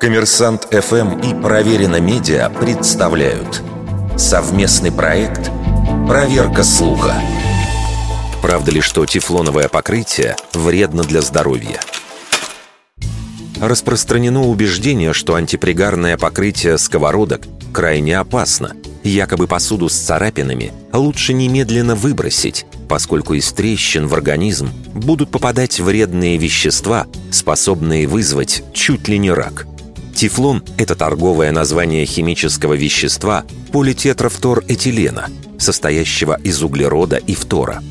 [0.00, 3.62] Коммерсант ФМ и Проверено Медиа представляют
[4.16, 5.50] совместный проект
[6.08, 7.16] «Проверка слуха».
[8.40, 11.80] Правда ли, что тефлоновое покрытие вредно для здоровья?
[13.60, 17.42] Распространено убеждение, что антипригарное покрытие сковородок
[17.74, 18.72] крайне опасно.
[19.04, 26.38] Якобы посуду с царапинами лучше немедленно выбросить, поскольку из трещин в организм будут попадать вредные
[26.38, 29.66] вещества, способные вызвать чуть ли не рак.
[30.20, 37.82] Тефлон– это торговое название химического вещества политетрафторэтилена, состоящего из углерода и фтора.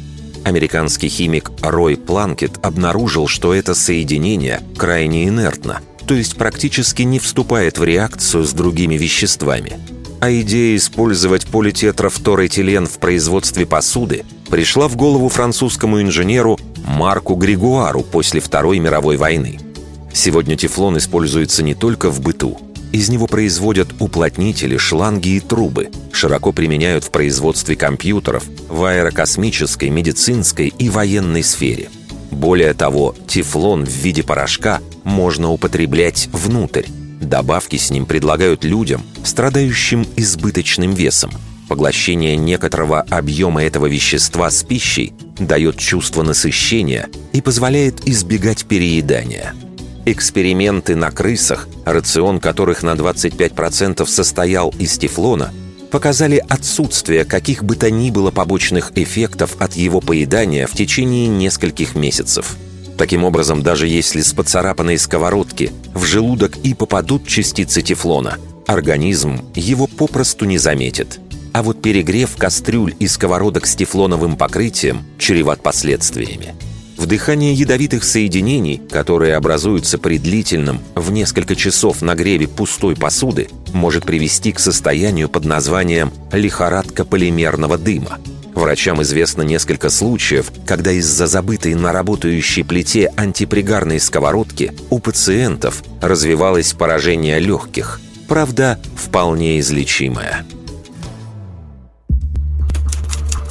[0.44, 7.80] Американский химик Рой Планкет обнаружил, что это соединение крайне инертно, то есть практически не вступает
[7.80, 9.80] в реакцию с другими веществами.
[10.22, 18.40] А идея использовать политетрафторэтилен в производстве посуды пришла в голову французскому инженеру Марку Григуару после
[18.40, 19.60] Второй мировой войны–
[20.14, 22.60] Сегодня тефлон используется не только в быту.
[22.92, 25.90] Из него производят уплотнители, шланги и трубы.
[26.12, 31.90] Широко применяют в производстве компьютеров, в аэрокосмической, медицинской и военной сфере.
[32.32, 36.86] Более того, тефлон в виде порошка можно употреблять внутрь.
[37.22, 41.32] Добавки с ним предлагают людям, страдающим избыточным весом.
[41.68, 49.54] Поглощение некоторого объема этого вещества с пищей дает чувство насыщения и позволяет избегать переедания–
[50.06, 55.54] Эксперименты на крысах, рацион которых на 25% состоял из тефлона,
[55.92, 61.96] показали отсутствие каких бы то ни было побочных эффектов от его поедания в течение нескольких
[61.96, 62.56] месяцев.
[62.98, 69.88] Таким образом, даже если с поцарапанной сковородки в желудок и попадут частицы тефлона, организм его
[69.88, 71.20] попросту не заметит.
[71.54, 76.54] А вот перегрев кастрюль и сковородок с тефлоновым покрытием чреват последствиями.
[77.00, 84.52] Вдыхание ядовитых соединений, которые образуются при длительном, в несколько часов нагреве пустой посуды, может привести
[84.52, 88.20] к состоянию под названием лихорадка полимерного дыма.
[88.54, 96.74] Врачам известно несколько случаев, когда из-за забытой на работающей плите антипригарной сковородки у пациентов развивалось
[96.74, 100.46] поражение легких, правда, вполне излечимое.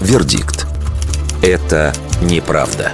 [0.02, 0.66] Вердикт.
[1.40, 2.92] Это неправда.